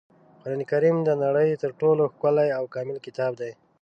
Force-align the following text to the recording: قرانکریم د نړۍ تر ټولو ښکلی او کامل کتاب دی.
قرانکریم 0.41 0.97
د 1.03 1.09
نړۍ 1.23 1.49
تر 1.63 1.71
ټولو 1.79 2.03
ښکلی 2.13 2.49
او 2.57 2.63
کامل 2.73 2.97
کتاب 3.05 3.31
دی. 3.41 3.51